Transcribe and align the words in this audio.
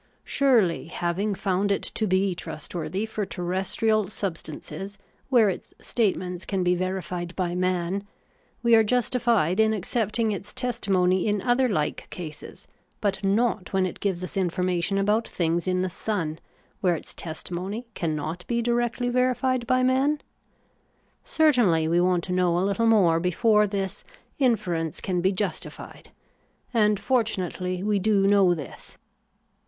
Surely, 0.25 0.85
having 0.85 1.35
found 1.35 1.71
it 1.71 1.83
to 1.83 2.07
be 2.07 2.33
trustworthy 2.33 3.05
for 3.05 3.23
terrestrial 3.23 4.05
substances, 4.07 4.97
where 5.29 5.47
its 5.47 5.75
statements 5.79 6.43
can 6.43 6.63
be 6.63 6.73
verified 6.73 7.35
by 7.35 7.53
man, 7.53 8.07
we 8.63 8.73
are 8.73 8.83
justified 8.83 9.59
in 9.59 9.73
accepting 9.75 10.31
its 10.31 10.55
testimony 10.55 11.27
in 11.27 11.39
other 11.43 11.69
hke 11.69 12.09
cases; 12.09 12.67
but 12.99 13.23
not 13.23 13.73
when 13.73 13.85
it 13.85 13.99
gives 13.99 14.23
us 14.23 14.35
information 14.35 14.97
about 14.97 15.27
things 15.27 15.67
in 15.67 15.83
the 15.83 15.87
sun, 15.87 16.39
where 16.79 16.95
its 16.95 17.13
testimony 17.13 17.85
cannot 17.93 18.43
be 18.47 18.59
directly 18.59 19.07
verified 19.09 19.67
by 19.67 19.83
man? 19.83 20.19
Certainly, 21.23 21.87
we 21.87 22.01
want 22.01 22.23
to 22.23 22.31
know 22.33 22.57
a 22.57 22.65
little 22.65 22.87
more 22.87 23.19
before 23.19 23.67
this 23.67 24.03
inference 24.39 24.99
can 24.99 25.21
be 25.21 25.31
justified; 25.31 26.09
and 26.73 26.99
fortunately 26.99 27.83
we 27.83 27.99
do 27.99 28.25
know 28.25 28.55
this. 28.55 28.97